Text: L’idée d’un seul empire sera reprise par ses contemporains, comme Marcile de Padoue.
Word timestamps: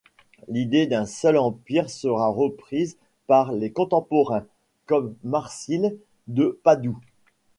L’idée 0.47 0.87
d’un 0.87 1.05
seul 1.05 1.37
empire 1.37 1.87
sera 1.91 2.27
reprise 2.27 2.97
par 3.27 3.51
ses 3.59 3.71
contemporains, 3.71 4.47
comme 4.87 5.13
Marcile 5.23 5.95
de 6.25 6.59
Padoue. 6.63 6.97